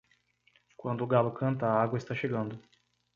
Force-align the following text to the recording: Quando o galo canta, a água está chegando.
Quando 0.75 1.03
o 1.03 1.07
galo 1.07 1.31
canta, 1.31 1.67
a 1.67 1.79
água 1.79 1.99
está 1.99 2.15
chegando. 2.15 2.59